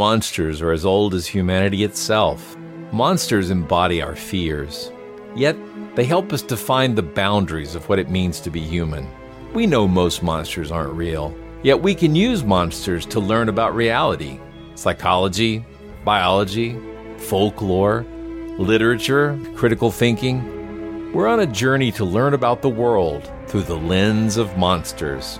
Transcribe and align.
Monsters 0.00 0.62
are 0.62 0.72
as 0.72 0.86
old 0.86 1.12
as 1.12 1.26
humanity 1.26 1.84
itself. 1.84 2.56
Monsters 2.90 3.50
embody 3.50 4.00
our 4.00 4.16
fears. 4.16 4.90
Yet, 5.36 5.58
they 5.94 6.06
help 6.06 6.32
us 6.32 6.40
define 6.40 6.94
the 6.94 7.02
boundaries 7.02 7.74
of 7.74 7.86
what 7.86 7.98
it 7.98 8.08
means 8.08 8.40
to 8.40 8.50
be 8.50 8.62
human. 8.62 9.06
We 9.52 9.66
know 9.66 9.86
most 9.86 10.22
monsters 10.22 10.72
aren't 10.72 10.94
real, 10.94 11.36
yet 11.62 11.82
we 11.82 11.94
can 11.94 12.14
use 12.14 12.42
monsters 12.42 13.04
to 13.12 13.20
learn 13.20 13.50
about 13.50 13.74
reality, 13.74 14.40
psychology, 14.74 15.62
biology, 16.02 16.80
folklore, 17.18 18.06
literature, 18.56 19.38
critical 19.54 19.90
thinking. 19.90 21.12
We're 21.12 21.28
on 21.28 21.40
a 21.40 21.46
journey 21.46 21.92
to 21.92 22.06
learn 22.06 22.32
about 22.32 22.62
the 22.62 22.70
world 22.70 23.30
through 23.48 23.64
the 23.64 23.76
lens 23.76 24.38
of 24.38 24.56
monsters, 24.56 25.38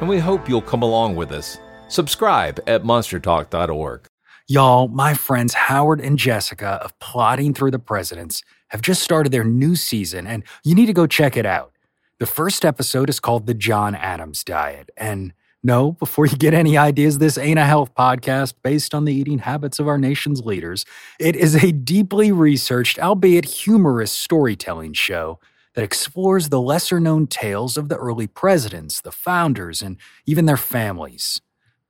and 0.00 0.06
we 0.06 0.18
hope 0.18 0.50
you'll 0.50 0.60
come 0.60 0.82
along 0.82 1.16
with 1.16 1.32
us. 1.32 1.56
Subscribe 1.92 2.58
at 2.66 2.84
monstertalk.org. 2.84 4.06
Y'all, 4.48 4.88
my 4.88 5.12
friends 5.12 5.52
Howard 5.52 6.00
and 6.00 6.18
Jessica 6.18 6.80
of 6.82 6.98
Plodding 7.00 7.52
Through 7.52 7.72
the 7.72 7.78
Presidents 7.78 8.42
have 8.68 8.80
just 8.80 9.02
started 9.02 9.30
their 9.30 9.44
new 9.44 9.76
season, 9.76 10.26
and 10.26 10.42
you 10.64 10.74
need 10.74 10.86
to 10.86 10.94
go 10.94 11.06
check 11.06 11.36
it 11.36 11.44
out. 11.44 11.72
The 12.18 12.24
first 12.24 12.64
episode 12.64 13.10
is 13.10 13.20
called 13.20 13.46
The 13.46 13.52
John 13.52 13.94
Adams 13.94 14.42
Diet. 14.42 14.88
And 14.96 15.34
no, 15.62 15.92
before 15.92 16.24
you 16.24 16.38
get 16.38 16.54
any 16.54 16.78
ideas, 16.78 17.18
this 17.18 17.36
ain't 17.36 17.58
a 17.58 17.66
health 17.66 17.94
podcast 17.94 18.54
based 18.62 18.94
on 18.94 19.04
the 19.04 19.12
eating 19.12 19.40
habits 19.40 19.78
of 19.78 19.86
our 19.86 19.98
nation's 19.98 20.40
leaders. 20.40 20.86
It 21.20 21.36
is 21.36 21.62
a 21.62 21.72
deeply 21.72 22.32
researched, 22.32 22.98
albeit 22.98 23.44
humorous 23.44 24.12
storytelling 24.12 24.94
show 24.94 25.40
that 25.74 25.84
explores 25.84 26.48
the 26.48 26.60
lesser 26.60 26.98
known 26.98 27.26
tales 27.26 27.76
of 27.76 27.90
the 27.90 27.96
early 27.96 28.26
presidents, 28.26 29.02
the 29.02 29.12
founders, 29.12 29.82
and 29.82 29.98
even 30.24 30.46
their 30.46 30.56
families. 30.56 31.42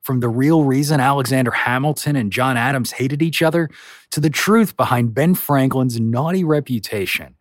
From 0.03 0.19
the 0.19 0.29
real 0.29 0.65
reason 0.65 1.01
Alexander 1.01 1.53
Hamilton 1.53 2.17
and 2.17 2.33
John 2.33 2.57
Adams 2.57 2.93
hated 2.93 3.23
each 3.23 3.41
other 3.41 3.71
to 4.11 4.21
the 4.21 4.31
truth 4.31 4.77
behind 4.77 5.15
Ben 5.15 5.35
Franklin's 5.35 6.01
naughty 6.01 6.43
reputation. 6.43 7.37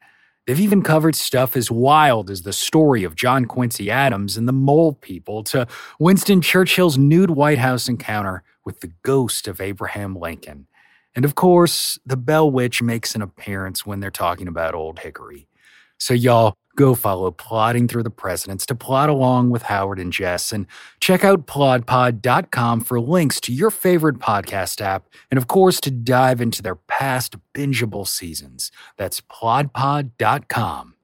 They've 0.45 0.59
even 0.59 0.83
covered 0.83 1.15
stuff 1.15 1.55
as 1.55 1.71
wild 1.71 2.29
as 2.29 2.43
the 2.43 2.53
story 2.53 3.03
of 3.03 3.15
John 3.15 3.45
Quincy 3.45 3.89
Adams 3.89 4.37
and 4.37 4.47
the 4.47 4.53
Mole 4.53 4.93
People 4.93 5.43
to 5.45 5.67
Winston 5.99 6.41
Churchill's 6.41 6.97
nude 6.97 7.31
White 7.31 7.59
House 7.59 7.87
encounter 7.87 8.43
with 8.63 8.81
the 8.81 8.91
ghost 9.03 9.47
of 9.47 9.59
Abraham 9.59 10.15
Lincoln. 10.15 10.67
And 11.15 11.25
of 11.25 11.35
course, 11.35 11.99
the 12.05 12.17
Bell 12.17 12.49
Witch 12.49 12.81
makes 12.81 13.15
an 13.15 13.21
appearance 13.21 13.85
when 13.85 13.99
they're 13.99 14.11
talking 14.11 14.47
about 14.47 14.75
Old 14.75 14.99
Hickory. 14.99 15.47
So, 15.97 16.13
y'all, 16.13 16.55
go 16.75 16.95
follow 16.95 17.31
Plodding 17.31 17.87
Through 17.87 18.03
the 18.03 18.09
Presidents 18.09 18.65
to 18.67 18.75
plot 18.75 19.09
along 19.09 19.49
with 19.49 19.63
Howard 19.63 19.99
and 19.99 20.11
Jess. 20.11 20.51
And 20.51 20.67
check 20.99 21.23
out 21.23 21.47
plodpod.com 21.47 22.81
for 22.81 22.99
links 22.99 23.39
to 23.41 23.53
your 23.53 23.71
favorite 23.71 24.19
podcast 24.19 24.81
app. 24.81 25.07
And 25.29 25.37
of 25.37 25.47
course, 25.47 25.79
to 25.81 25.91
dive 25.91 26.41
into 26.41 26.61
their 26.61 26.75
past 26.75 27.35
bingeable 27.53 28.07
seasons. 28.07 28.71
That's 28.97 29.21
plodpod.com. 29.21 30.95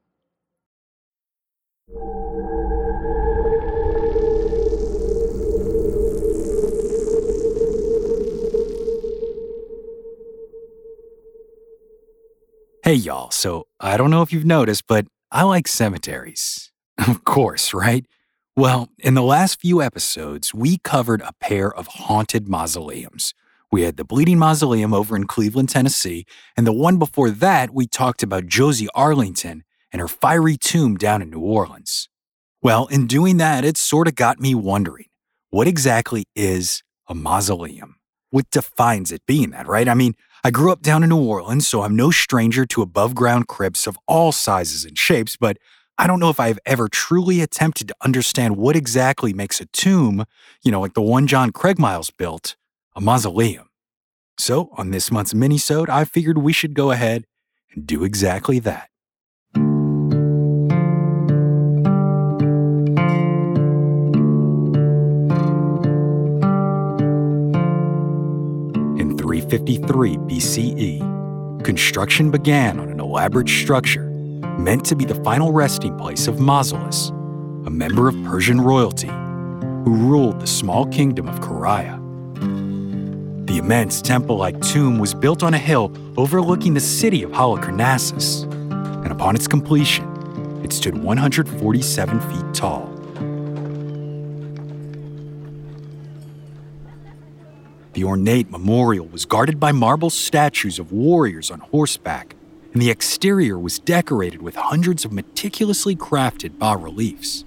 Hey, 12.87 12.93
y'all. 12.93 13.31
So 13.31 13.67
I 13.81 13.97
don't 13.97 14.11
know 14.11 14.21
if 14.21 14.31
you've 14.31 14.45
noticed, 14.45 14.87
but 14.87 15.05
I 15.31 15.43
like 15.43 15.67
cemeteries. 15.67 16.71
Of 17.07 17.23
course, 17.23 17.75
right? 17.75 18.07
Well, 18.55 18.89
in 18.97 19.13
the 19.13 19.21
last 19.21 19.61
few 19.61 19.83
episodes, 19.83 20.51
we 20.51 20.79
covered 20.79 21.21
a 21.21 21.33
pair 21.39 21.71
of 21.71 21.85
haunted 21.85 22.49
mausoleums. 22.49 23.35
We 23.71 23.83
had 23.83 23.97
the 23.97 24.03
Bleeding 24.03 24.39
Mausoleum 24.39 24.95
over 24.95 25.15
in 25.15 25.27
Cleveland, 25.27 25.69
Tennessee, 25.69 26.25
and 26.55 26.65
the 26.65 26.73
one 26.73 26.97
before 26.97 27.29
that, 27.29 27.71
we 27.71 27.85
talked 27.85 28.23
about 28.23 28.47
Josie 28.47 28.87
Arlington 28.95 29.63
and 29.91 29.99
her 29.99 30.07
fiery 30.07 30.57
tomb 30.57 30.95
down 30.95 31.21
in 31.21 31.29
New 31.29 31.41
Orleans. 31.41 32.09
Well, 32.63 32.87
in 32.87 33.05
doing 33.05 33.37
that, 33.37 33.63
it 33.63 33.77
sort 33.77 34.07
of 34.07 34.15
got 34.15 34.39
me 34.39 34.55
wondering 34.55 35.05
what 35.51 35.67
exactly 35.67 36.25
is 36.35 36.81
a 37.07 37.13
mausoleum? 37.13 37.97
What 38.31 38.49
defines 38.49 39.11
it 39.11 39.21
being 39.27 39.51
that, 39.51 39.67
right? 39.67 39.87
I 39.87 39.93
mean, 39.93 40.15
I 40.43 40.51
grew 40.51 40.71
up 40.71 40.81
down 40.81 41.03
in 41.03 41.09
New 41.09 41.23
Orleans, 41.23 41.67
so 41.67 41.81
I'm 41.81 41.95
no 41.95 42.11
stranger 42.11 42.65
to 42.67 42.81
above 42.81 43.15
ground 43.15 43.47
crypts 43.47 43.87
of 43.87 43.97
all 44.07 44.31
sizes 44.31 44.85
and 44.85 44.97
shapes, 44.97 45.35
but 45.35 45.57
I 45.97 46.05
don't 46.05 46.19
know 46.19 46.29
if 46.29 46.39
I've 46.39 46.59
ever 46.65 46.87
truly 46.87 47.41
attempted 47.41 47.87
to 47.87 47.95
understand 48.01 48.55
what 48.55 48.75
exactly 48.75 49.33
makes 49.33 49.59
a 49.59 49.65
tomb, 49.65 50.25
you 50.63 50.71
know, 50.71 50.79
like 50.79 50.93
the 50.93 51.01
one 51.01 51.25
John 51.25 51.51
Craigmiles 51.51 52.11
built, 52.15 52.55
a 52.95 53.01
mausoleum. 53.01 53.69
So, 54.37 54.69
on 54.77 54.91
this 54.91 55.09
month's 55.09 55.33
minisode, 55.33 55.89
I 55.89 56.05
figured 56.05 56.37
we 56.37 56.53
should 56.53 56.75
go 56.75 56.91
ahead 56.91 57.25
and 57.73 57.87
do 57.87 58.03
exactly 58.03 58.59
that. 58.59 58.89
In 69.49 69.65
353 69.65 70.17
BCE, 70.17 71.63
construction 71.63 72.31
began 72.31 72.81
on 72.81 72.89
an 72.89 72.99
elaborate 72.99 73.47
structure 73.47 74.09
meant 74.59 74.83
to 74.83 74.93
be 74.93 75.05
the 75.05 75.15
final 75.23 75.53
resting 75.53 75.97
place 75.97 76.27
of 76.27 76.35
Mausolus, 76.35 77.11
a 77.65 77.69
member 77.69 78.09
of 78.09 78.15
Persian 78.25 78.59
royalty 78.59 79.07
who 79.07 79.95
ruled 79.95 80.41
the 80.41 80.47
small 80.47 80.85
kingdom 80.87 81.29
of 81.29 81.39
Caria. 81.39 81.97
The 83.45 83.57
immense 83.57 84.01
temple 84.01 84.35
like 84.35 84.59
tomb 84.59 84.99
was 84.99 85.13
built 85.13 85.43
on 85.43 85.53
a 85.53 85.57
hill 85.57 85.93
overlooking 86.17 86.73
the 86.73 86.81
city 86.81 87.23
of 87.23 87.31
Halicarnassus, 87.31 88.43
and 89.05 89.13
upon 89.13 89.33
its 89.33 89.47
completion, 89.47 90.05
it 90.61 90.73
stood 90.73 90.97
147 90.97 92.19
feet 92.19 92.53
tall. 92.53 92.96
The 97.97 98.03
ornate 98.03 98.51
memorial 98.51 99.07
was 99.07 99.25
guarded 99.25 99.59
by 99.59 99.71
marble 99.71 100.11
statues 100.11 100.77
of 100.77 100.91
warriors 100.91 101.49
on 101.49 101.61
horseback 101.61 102.35
and 102.71 102.79
the 102.79 102.91
exterior 102.91 103.57
was 103.57 103.79
decorated 103.79 104.39
with 104.39 104.55
hundreds 104.55 105.03
of 105.03 105.11
meticulously 105.11 105.95
crafted 105.95 106.59
bas 106.59 106.79
reliefs. 106.79 107.43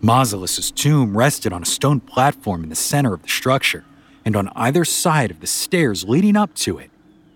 Mausolus's 0.00 0.70
tomb 0.70 1.16
rested 1.16 1.52
on 1.52 1.62
a 1.62 1.66
stone 1.66 1.98
platform 1.98 2.62
in 2.62 2.68
the 2.68 2.76
center 2.76 3.12
of 3.12 3.22
the 3.22 3.28
structure, 3.28 3.84
and 4.24 4.36
on 4.36 4.52
either 4.54 4.84
side 4.84 5.32
of 5.32 5.40
the 5.40 5.48
stairs 5.48 6.04
leading 6.04 6.36
up 6.36 6.54
to 6.54 6.78
it 6.78 6.92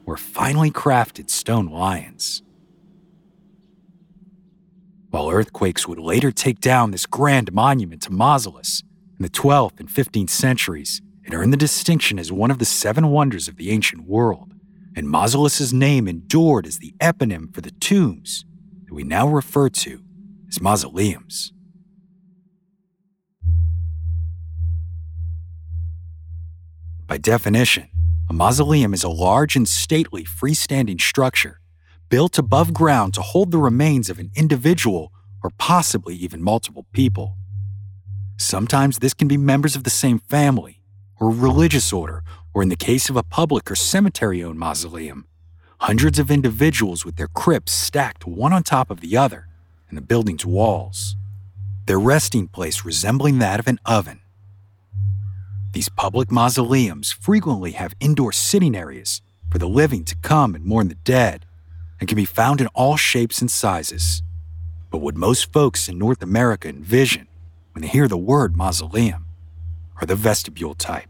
were 0.06 0.16
finely 0.16 0.70
crafted 0.70 1.30
stone 1.30 1.66
lions. 1.66 2.42
While 5.10 5.30
earthquakes 5.30 5.88
would 5.88 5.98
later 5.98 6.30
take 6.30 6.60
down 6.60 6.92
this 6.92 7.06
grand 7.06 7.52
monument 7.52 8.02
to 8.02 8.10
Mausolus 8.10 8.84
in 9.18 9.24
the 9.24 9.28
12th 9.28 9.80
and 9.80 9.88
15th 9.88 10.30
centuries, 10.30 11.02
it 11.30 11.36
earned 11.36 11.52
the 11.52 11.56
distinction 11.56 12.18
as 12.18 12.32
one 12.32 12.50
of 12.50 12.58
the 12.58 12.64
seven 12.64 13.08
wonders 13.08 13.46
of 13.48 13.56
the 13.56 13.70
ancient 13.70 14.06
world 14.06 14.54
and 14.96 15.08
Mausolus's 15.08 15.72
name 15.72 16.08
endured 16.08 16.66
as 16.66 16.78
the 16.78 16.94
eponym 17.00 17.54
for 17.54 17.60
the 17.60 17.70
tombs 17.70 18.44
that 18.86 18.94
we 18.94 19.04
now 19.04 19.28
refer 19.28 19.68
to 19.68 20.02
as 20.48 20.60
mausoleums. 20.60 21.52
By 27.06 27.18
definition, 27.18 27.88
a 28.28 28.32
mausoleum 28.32 28.94
is 28.94 29.02
a 29.02 29.08
large 29.08 29.56
and 29.56 29.68
stately 29.68 30.24
freestanding 30.24 31.00
structure 31.00 31.60
built 32.08 32.38
above 32.38 32.74
ground 32.74 33.14
to 33.14 33.22
hold 33.22 33.50
the 33.50 33.58
remains 33.58 34.10
of 34.10 34.18
an 34.18 34.30
individual 34.34 35.12
or 35.42 35.50
possibly 35.58 36.14
even 36.16 36.42
multiple 36.42 36.86
people. 36.92 37.36
Sometimes 38.36 38.98
this 38.98 39.14
can 39.14 39.28
be 39.28 39.36
members 39.36 39.76
of 39.76 39.84
the 39.84 39.91
same 39.91 40.18
family, 40.18 40.79
or 41.20 41.31
religious 41.31 41.92
order, 41.92 42.25
or 42.54 42.62
in 42.62 42.70
the 42.70 42.76
case 42.76 43.10
of 43.10 43.16
a 43.16 43.22
public 43.22 43.70
or 43.70 43.76
cemetery 43.76 44.42
owned 44.42 44.59
mausoleum, 44.59 45.27
hundreds 45.80 46.18
of 46.18 46.30
individuals 46.30 47.04
with 47.04 47.16
their 47.16 47.28
crypts 47.28 47.72
stacked 47.72 48.27
one 48.27 48.53
on 48.53 48.62
top 48.62 48.91
of 48.91 49.00
the 49.00 49.16
other 49.16 49.47
in 49.91 49.94
the 49.94 50.00
building's 50.00 50.47
walls, 50.47 51.16
their 51.86 52.00
resting 52.00 52.48
place 52.48 52.84
resembling 52.84 53.39
that 53.39 53.60
of 53.60 53.68
an 53.68 53.78
oven. 53.84 54.21
These 55.72 55.91
public 55.91 56.30
mausoleums 56.30 57.12
frequently 57.12 57.72
have 57.72 57.94
indoor 58.00 58.33
sitting 58.33 58.74
areas 58.74 59.21
for 59.50 59.59
the 59.59 59.68
living 59.68 60.04
to 60.04 60.16
come 60.16 60.54
and 60.54 60.65
mourn 60.65 60.89
the 60.89 60.94
dead 60.97 61.47
and 62.00 62.09
can 62.09 62.16
be 62.16 62.24
found 62.24 62.60
in 62.60 62.66
all 62.68 62.97
shapes 62.97 63.41
and 63.41 63.50
sizes. 63.50 64.22
But 64.91 64.98
what 64.98 65.16
most 65.16 65.53
folks 65.53 65.89
in 65.89 65.98
North 65.98 66.22
America 66.22 66.68
envision 66.68 67.28
when 67.72 67.83
they 67.83 67.89
hear 67.89 68.09
the 68.09 68.16
word 68.16 68.56
mausoleum 68.56 69.27
are 70.00 70.06
the 70.06 70.16
vestibule 70.16 70.74
type. 70.74 71.09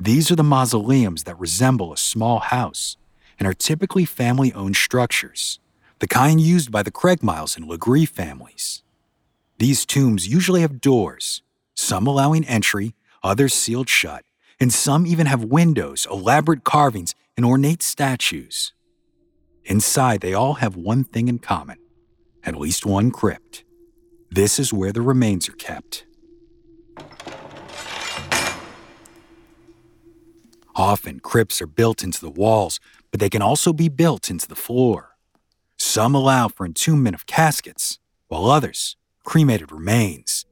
These 0.00 0.30
are 0.30 0.36
the 0.36 0.42
mausoleums 0.42 1.24
that 1.24 1.38
resemble 1.38 1.92
a 1.92 1.98
small 1.98 2.38
house 2.38 2.96
and 3.38 3.46
are 3.46 3.52
typically 3.52 4.06
family 4.06 4.50
owned 4.54 4.76
structures, 4.76 5.60
the 5.98 6.08
kind 6.08 6.40
used 6.40 6.72
by 6.72 6.82
the 6.82 6.90
Craigmiles 6.90 7.56
and 7.56 7.68
Legare 7.68 8.08
families. 8.08 8.82
These 9.58 9.84
tombs 9.84 10.26
usually 10.26 10.62
have 10.62 10.80
doors, 10.80 11.42
some 11.74 12.06
allowing 12.06 12.46
entry, 12.46 12.94
others 13.22 13.52
sealed 13.52 13.90
shut, 13.90 14.24
and 14.58 14.72
some 14.72 15.06
even 15.06 15.26
have 15.26 15.44
windows, 15.44 16.06
elaborate 16.10 16.64
carvings, 16.64 17.14
and 17.36 17.44
ornate 17.44 17.82
statues. 17.82 18.72
Inside, 19.66 20.22
they 20.22 20.32
all 20.32 20.54
have 20.54 20.76
one 20.76 21.04
thing 21.04 21.28
in 21.28 21.38
common 21.38 21.76
at 22.42 22.56
least 22.56 22.86
one 22.86 23.10
crypt. 23.10 23.64
This 24.30 24.58
is 24.58 24.72
where 24.72 24.92
the 24.92 25.02
remains 25.02 25.46
are 25.48 25.52
kept. 25.52 26.06
Often, 30.76 31.20
crypts 31.20 31.60
are 31.60 31.66
built 31.66 32.02
into 32.02 32.20
the 32.20 32.30
walls, 32.30 32.80
but 33.10 33.20
they 33.20 33.30
can 33.30 33.42
also 33.42 33.72
be 33.72 33.88
built 33.88 34.30
into 34.30 34.46
the 34.46 34.54
floor. 34.54 35.16
Some 35.78 36.14
allow 36.14 36.48
for 36.48 36.66
entombment 36.66 37.14
of 37.14 37.26
caskets, 37.26 37.98
while 38.28 38.46
others, 38.46 38.96
cremated 39.24 39.72
remains. 39.72 40.46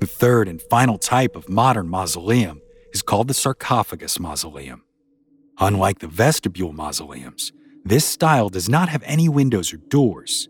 The 0.00 0.06
third 0.06 0.48
and 0.48 0.60
final 0.62 0.98
type 0.98 1.36
of 1.36 1.48
modern 1.48 1.88
mausoleum 1.88 2.60
is 2.92 3.02
called 3.02 3.28
the 3.28 3.34
sarcophagus 3.34 4.18
mausoleum. 4.18 4.82
Unlike 5.58 6.00
the 6.00 6.08
vestibule 6.08 6.72
mausoleums, 6.72 7.52
this 7.84 8.04
style 8.04 8.48
does 8.48 8.68
not 8.68 8.88
have 8.88 9.02
any 9.04 9.28
windows 9.28 9.72
or 9.72 9.76
doors. 9.76 10.48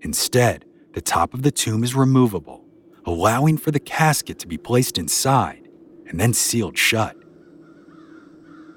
Instead, 0.00 0.64
the 0.94 1.00
top 1.00 1.34
of 1.34 1.42
the 1.42 1.50
tomb 1.50 1.84
is 1.84 1.94
removable, 1.94 2.64
allowing 3.04 3.56
for 3.56 3.70
the 3.70 3.80
casket 3.80 4.38
to 4.40 4.46
be 4.46 4.58
placed 4.58 4.98
inside 4.98 5.69
and 6.10 6.20
then 6.20 6.34
sealed 6.34 6.76
shut. 6.76 7.16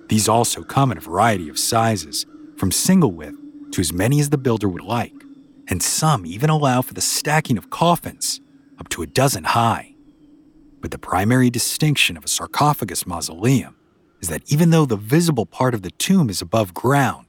These 0.08 0.30
also 0.30 0.64
come 0.64 0.92
in 0.92 0.98
a 0.98 1.02
variety 1.02 1.50
of 1.50 1.60
sizes, 1.60 2.26
from 2.58 2.72
single 2.72 3.12
width 3.12 3.38
to 3.72 3.82
as 3.82 3.92
many 3.92 4.20
as 4.20 4.30
the 4.30 4.38
builder 4.38 4.70
would 4.70 4.84
like, 4.84 5.14
and 5.68 5.82
some 5.82 6.26
even 6.26 6.50
allow 6.50 6.82
for 6.82 6.94
the 6.94 7.02
stacking 7.02 7.58
of 7.58 7.70
coffins 7.70 8.40
up 8.80 8.88
to 8.90 9.02
a 9.02 9.08
dozen 9.08 9.44
high. 9.44 9.96
But 10.80 10.92
the 10.92 11.00
primary 11.00 11.50
distinction 11.50 12.16
of 12.16 12.24
a 12.24 12.28
sarcophagus 12.28 13.08
mausoleum 13.08 13.76
is 14.22 14.30
that 14.30 14.52
even 14.52 14.70
though 14.70 14.86
the 14.86 14.96
visible 14.96 15.46
part 15.46 15.74
of 15.74 15.82
the 15.82 15.92
tomb 15.92 16.30
is 16.30 16.42
above 16.42 16.74
ground, 16.74 17.28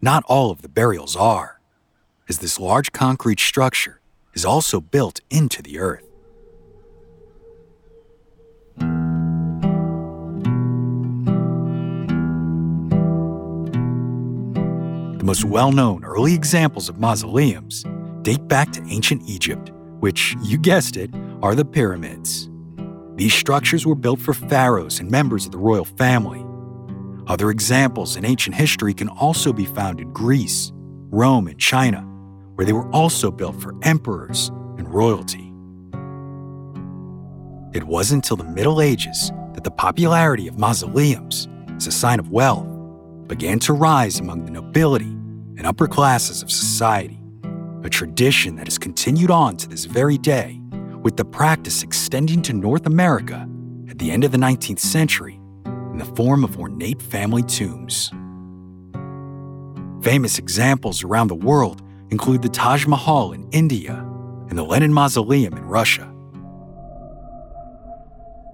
not 0.00 0.24
all 0.26 0.50
of 0.50 0.62
the 0.62 0.68
burials 0.68 1.16
are, 1.16 1.60
as 2.28 2.38
this 2.38 2.58
large 2.58 2.92
concrete 2.92 3.40
structure 3.40 4.00
is 4.32 4.44
also 4.44 4.80
built 4.80 5.20
into 5.30 5.62
the 5.62 5.78
earth. 5.78 6.04
The 15.24 15.28
most 15.28 15.46
well 15.46 15.72
known 15.72 16.04
early 16.04 16.34
examples 16.34 16.90
of 16.90 17.00
mausoleums 17.00 17.82
date 18.20 18.46
back 18.46 18.72
to 18.72 18.86
ancient 18.90 19.22
Egypt, 19.26 19.72
which, 20.00 20.36
you 20.42 20.58
guessed 20.58 20.98
it, 20.98 21.10
are 21.40 21.54
the 21.54 21.64
pyramids. 21.64 22.50
These 23.14 23.32
structures 23.32 23.86
were 23.86 23.94
built 23.94 24.20
for 24.20 24.34
pharaohs 24.34 25.00
and 25.00 25.10
members 25.10 25.46
of 25.46 25.52
the 25.52 25.56
royal 25.56 25.86
family. 25.86 26.44
Other 27.26 27.48
examples 27.48 28.16
in 28.16 28.26
ancient 28.26 28.54
history 28.54 28.92
can 28.92 29.08
also 29.08 29.50
be 29.50 29.64
found 29.64 29.98
in 29.98 30.12
Greece, 30.12 30.72
Rome, 30.74 31.46
and 31.46 31.58
China, 31.58 32.02
where 32.56 32.66
they 32.66 32.74
were 32.74 32.90
also 32.90 33.30
built 33.30 33.58
for 33.62 33.74
emperors 33.80 34.48
and 34.76 34.92
royalty. 34.92 35.54
It 37.72 37.84
wasn't 37.84 38.26
until 38.26 38.36
the 38.36 38.52
Middle 38.52 38.82
Ages 38.82 39.32
that 39.54 39.64
the 39.64 39.70
popularity 39.70 40.48
of 40.48 40.58
mausoleums 40.58 41.48
as 41.76 41.86
a 41.86 41.92
sign 41.92 42.20
of 42.20 42.28
wealth 42.28 42.73
began 43.26 43.58
to 43.60 43.72
rise 43.72 44.20
among 44.20 44.44
the 44.44 44.50
nobility 44.50 45.12
and 45.56 45.66
upper 45.66 45.86
classes 45.86 46.42
of 46.42 46.50
society, 46.50 47.20
a 47.82 47.88
tradition 47.88 48.56
that 48.56 48.66
has 48.66 48.78
continued 48.78 49.30
on 49.30 49.56
to 49.56 49.68
this 49.68 49.84
very 49.84 50.18
day 50.18 50.60
with 51.02 51.16
the 51.16 51.24
practice 51.24 51.82
extending 51.82 52.42
to 52.42 52.52
North 52.52 52.86
America 52.86 53.48
at 53.88 53.98
the 53.98 54.10
end 54.10 54.24
of 54.24 54.32
the 54.32 54.38
19th 54.38 54.80
century 54.80 55.40
in 55.64 55.98
the 55.98 56.04
form 56.16 56.42
of 56.44 56.58
ornate 56.58 57.00
family 57.00 57.42
tombs. 57.42 58.10
Famous 60.02 60.38
examples 60.38 61.04
around 61.04 61.28
the 61.28 61.34
world 61.34 61.82
include 62.10 62.42
the 62.42 62.48
Taj 62.48 62.86
Mahal 62.86 63.32
in 63.32 63.48
India 63.52 63.94
and 64.48 64.58
the 64.58 64.62
Lenin 64.62 64.92
Mausoleum 64.92 65.54
in 65.54 65.64
Russia. 65.64 66.10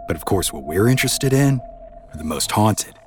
But 0.06 0.16
of 0.16 0.24
course, 0.24 0.52
what 0.52 0.64
we're 0.64 0.88
interested 0.88 1.32
in 1.32 1.60
are 2.12 2.18
the 2.18 2.24
most 2.24 2.50
haunted. 2.50 2.99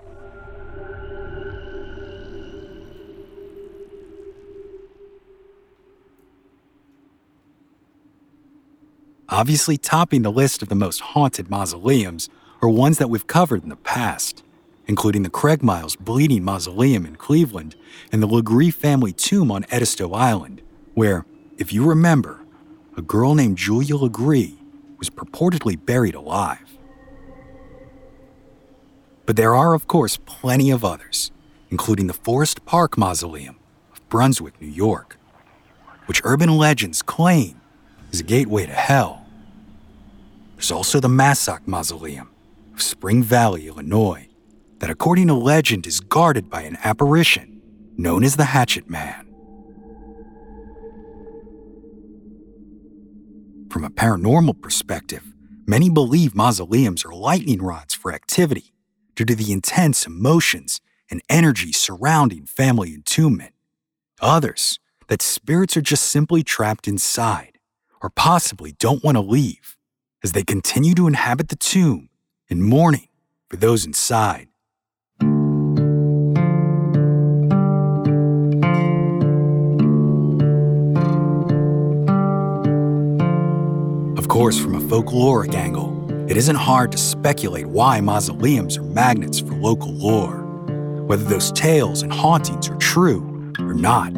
Obviously, 9.34 9.78
topping 9.78 10.22
the 10.22 10.32
list 10.32 10.62
of 10.62 10.70
the 10.70 10.76
most 10.76 11.00
haunted 11.00 11.50
mausoleums 11.50 12.30
are 12.62 12.70
ones 12.70 13.00
that 13.00 13.10
we've 13.10 13.26
covered 13.26 13.64
in 13.64 13.70
the 13.70 13.76
past, 13.76 14.44
including 14.86 15.24
the 15.24 15.30
Craigmiles 15.32 15.98
Bleeding 15.98 16.44
Mausoleum 16.44 17.04
in 17.04 17.16
Cleveland 17.16 17.76
and 18.12 18.22
the 18.22 18.28
Legare 18.28 18.72
family 18.72 19.12
tomb 19.12 19.52
on 19.52 19.66
Edisto 19.72 20.14
Island, 20.14 20.62
where, 20.94 21.26
if 21.58 21.74
you 21.74 21.84
remember, 21.84 22.42
a 22.96 23.02
girl 23.02 23.34
named 23.34 23.58
Julia 23.58 23.96
Legare 23.96 24.56
was 25.00 25.10
purportedly 25.10 25.84
buried 25.84 26.14
alive. 26.14 26.78
But 29.26 29.36
there 29.36 29.56
are, 29.56 29.74
of 29.74 29.88
course, 29.88 30.18
plenty 30.28 30.70
of 30.70 30.86
others, 30.86 31.32
including 31.72 32.06
the 32.06 32.14
Forest 32.14 32.66
Park 32.66 33.00
Mausoleum 33.00 33.56
of 33.94 34.08
Brunswick, 34.10 34.62
New 34.62 34.68
York, 34.68 35.18
which 36.06 36.22
urban 36.24 36.56
legends 36.56 37.02
claim 37.02 37.60
is 38.12 38.20
a 38.20 38.24
gateway 38.24 38.68
to 38.68 38.74
hell. 38.74 39.23
There's 40.64 40.72
also 40.72 41.02
the 41.02 41.10
Massac 41.10 41.68
Mausoleum 41.68 42.30
of 42.74 42.82
Spring 42.82 43.22
Valley, 43.22 43.68
Illinois, 43.68 44.30
that 44.80 44.90
according 44.90 45.28
to 45.28 45.34
legend 45.34 45.86
is 45.86 46.00
guarded 46.00 46.50
by 46.50 46.62
an 46.62 46.78
apparition 46.86 47.62
known 47.98 48.24
as 48.24 48.38
the 48.38 48.46
Hatchet 48.46 48.90
Man. 48.90 49.28
From 53.70 53.84
a 53.84 53.90
paranormal 53.90 54.62
perspective, 54.62 55.34
many 55.68 55.90
believe 55.90 56.34
mausoleums 56.34 57.04
are 57.04 57.14
lightning 57.14 57.62
rods 57.62 57.94
for 57.94 58.14
activity 58.14 58.74
due 59.16 59.26
to 59.26 59.36
the 59.36 59.52
intense 59.52 60.08
emotions 60.08 60.80
and 61.12 61.22
energy 61.28 61.74
surrounding 61.74 62.46
family 62.46 62.94
entombment. 62.94 63.52
Others, 64.22 64.80
that 65.10 65.22
spirits 65.22 65.76
are 65.76 65.82
just 65.82 66.06
simply 66.06 66.42
trapped 66.42 66.88
inside 66.88 67.60
or 68.02 68.10
possibly 68.10 68.72
don't 68.72 69.04
want 69.04 69.18
to 69.18 69.22
leave 69.22 69.76
as 70.24 70.32
they 70.32 70.44
continue 70.44 70.94
to 70.96 71.08
inhabit 71.08 71.50
the 71.50 71.56
tomb 71.56 72.10
in 72.50 72.62
mourning 72.62 73.08
for 73.50 73.58
those 73.58 73.86
inside. 73.86 74.48
Of 84.18 84.28
course, 84.30 84.60
from 84.60 84.76
a 84.76 84.80
folkloric 84.80 85.54
angle, 85.54 85.92
it 86.30 86.38
isn't 86.38 86.56
hard 86.56 86.92
to 86.94 86.98
speculate 86.98 87.68
why 87.68 88.00
mausoleums 88.00 88.78
are 88.78 88.84
magnets 88.84 89.40
for 89.40 89.54
local 89.54 89.92
lore, 89.92 90.42
whether 91.06 91.26
those 91.26 91.52
tales 91.52 92.02
and 92.02 92.12
hauntings 92.12 92.70
are 92.70 92.78
true 92.78 93.54
or 93.60 93.74
not. 93.74 94.16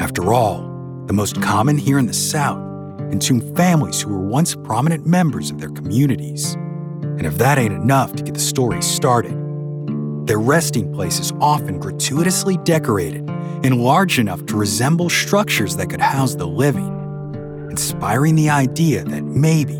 After 0.00 0.32
all, 0.32 0.62
the 1.06 1.12
most 1.12 1.40
common 1.42 1.76
here 1.76 1.98
in 1.98 2.06
the 2.06 2.14
South 2.14 2.71
entomb 3.12 3.54
families 3.54 4.00
who 4.00 4.10
were 4.10 4.26
once 4.26 4.54
prominent 4.54 5.06
members 5.06 5.50
of 5.50 5.60
their 5.60 5.68
communities. 5.70 6.54
And 6.54 7.26
if 7.26 7.36
that 7.38 7.58
ain't 7.58 7.74
enough 7.74 8.14
to 8.14 8.22
get 8.22 8.34
the 8.34 8.40
story 8.40 8.80
started, 8.82 9.36
their 10.26 10.38
resting 10.38 10.92
place 10.92 11.20
is 11.20 11.32
often 11.40 11.78
gratuitously 11.78 12.56
decorated 12.64 13.28
and 13.64 13.82
large 13.82 14.18
enough 14.18 14.44
to 14.46 14.56
resemble 14.56 15.10
structures 15.10 15.76
that 15.76 15.90
could 15.90 16.00
house 16.00 16.34
the 16.34 16.46
living, 16.46 17.68
inspiring 17.70 18.34
the 18.34 18.48
idea 18.48 19.04
that 19.04 19.22
maybe, 19.22 19.78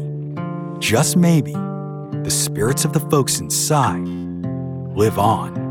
just 0.79 1.17
maybe, 1.17 1.53
the 1.53 2.31
spirits 2.31 2.85
of 2.85 2.93
the 2.93 3.01
folks 3.01 3.41
inside 3.41 4.07
live 4.95 5.19
on. 5.19 5.62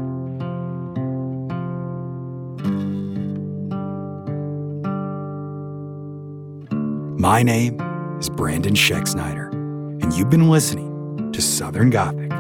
My 7.22 7.44
name 7.44 7.80
is 8.20 8.32
Brandon 8.32 8.74
Schexnayder, 8.74 9.54
and 10.02 10.12
you've 10.14 10.32
been 10.32 10.50
listening 10.50 11.32
to 11.34 11.40
Southern 11.40 11.92
Gothic. 11.92 12.32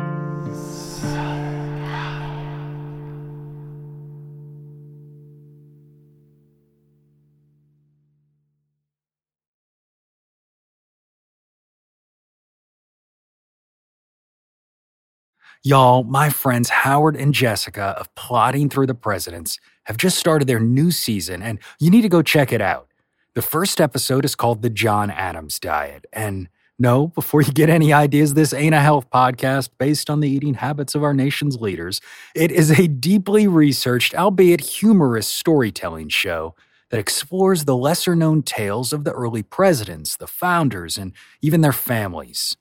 Y'all, 15.61 16.03
my 16.05 16.31
friends 16.31 16.69
Howard 16.69 17.15
and 17.15 17.35
Jessica 17.35 17.93
of 17.99 18.13
Plodding 18.15 18.67
Through 18.67 18.87
the 18.87 18.95
Presidents 18.95 19.59
have 19.83 19.97
just 19.97 20.17
started 20.17 20.47
their 20.47 20.59
new 20.59 20.89
season, 20.89 21.43
and 21.43 21.59
you 21.79 21.91
need 21.91 22.01
to 22.01 22.09
go 22.09 22.23
check 22.23 22.51
it 22.51 22.61
out. 22.61 22.90
The 23.33 23.41
first 23.41 23.79
episode 23.79 24.25
is 24.25 24.35
called 24.35 24.61
The 24.61 24.69
John 24.69 25.09
Adams 25.09 25.57
Diet, 25.57 26.05
and 26.11 26.49
No, 26.77 27.07
before 27.07 27.41
you 27.41 27.53
get 27.53 27.69
any 27.69 27.93
ideas, 27.93 28.33
this 28.33 28.51
ain't 28.51 28.75
a 28.75 28.81
health 28.81 29.09
podcast 29.09 29.69
based 29.79 30.09
on 30.09 30.19
the 30.19 30.29
eating 30.29 30.55
habits 30.55 30.95
of 30.95 31.03
our 31.03 31.13
nation's 31.13 31.55
leaders. 31.55 32.01
It 32.35 32.51
is 32.51 32.77
a 32.77 32.89
deeply 32.89 33.47
researched, 33.47 34.13
albeit 34.13 34.59
humorous 34.59 35.27
storytelling 35.27 36.09
show 36.09 36.55
that 36.89 36.99
explores 36.99 37.63
the 37.63 37.77
lesser 37.77 38.17
known 38.17 38.43
tales 38.43 38.91
of 38.91 39.05
the 39.05 39.13
early 39.13 39.43
presidents, 39.43 40.17
the 40.17 40.27
founders, 40.27 40.97
and 40.97 41.13
even 41.41 41.61
their 41.61 41.71
families. 41.71 42.57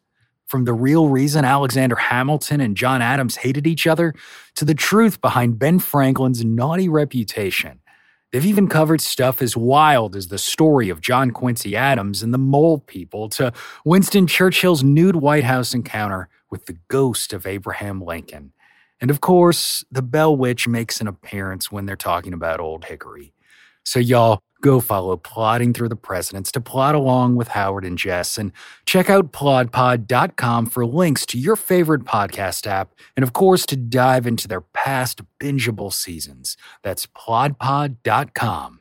From 0.46 0.66
the 0.66 0.72
real 0.72 1.08
reason 1.08 1.44
Alexander 1.44 1.96
Hamilton 1.96 2.60
and 2.60 2.76
John 2.76 3.02
Adams 3.02 3.38
hated 3.38 3.66
each 3.66 3.88
other 3.88 4.14
to 4.54 4.64
the 4.64 4.74
truth 4.74 5.20
behind 5.20 5.58
Ben 5.58 5.80
Franklin's 5.80 6.44
naughty 6.44 6.88
reputation. 6.88 7.80
They've 8.32 8.46
even 8.46 8.68
covered 8.68 9.00
stuff 9.00 9.42
as 9.42 9.56
wild 9.56 10.14
as 10.14 10.28
the 10.28 10.38
story 10.38 10.88
of 10.88 11.00
John 11.00 11.32
Quincy 11.32 11.74
Adams 11.74 12.22
and 12.22 12.32
the 12.32 12.38
Mole 12.38 12.78
People 12.78 13.28
to 13.30 13.52
Winston 13.84 14.26
Churchill's 14.26 14.84
nude 14.84 15.16
White 15.16 15.44
House 15.44 15.74
encounter 15.74 16.28
with 16.48 16.66
the 16.66 16.76
ghost 16.88 17.32
of 17.32 17.46
Abraham 17.46 18.00
Lincoln. 18.00 18.52
And 19.00 19.10
of 19.10 19.20
course, 19.20 19.84
the 19.90 20.02
Bell 20.02 20.36
Witch 20.36 20.68
makes 20.68 21.00
an 21.00 21.08
appearance 21.08 21.72
when 21.72 21.86
they're 21.86 21.96
talking 21.96 22.32
about 22.32 22.60
Old 22.60 22.84
Hickory. 22.84 23.32
So, 23.82 23.98
y'all, 23.98 24.42
go 24.60 24.78
follow 24.78 25.16
Plodding 25.16 25.72
Through 25.72 25.88
the 25.88 25.96
Presidents 25.96 26.52
to 26.52 26.60
plot 26.60 26.94
along 26.94 27.36
with 27.36 27.48
Howard 27.48 27.84
and 27.84 27.96
Jess. 27.96 28.36
And 28.36 28.52
check 28.84 29.08
out 29.08 29.32
plodpod.com 29.32 30.66
for 30.66 30.86
links 30.86 31.24
to 31.26 31.38
your 31.38 31.56
favorite 31.56 32.04
podcast 32.04 32.66
app. 32.66 32.92
And 33.16 33.22
of 33.22 33.32
course, 33.32 33.64
to 33.66 33.76
dive 33.76 34.26
into 34.26 34.46
their 34.46 34.60
past 34.84 35.20
bingeable 35.38 35.92
seasons. 35.92 36.56
That's 36.82 37.06
plodpod.com. 37.06 38.79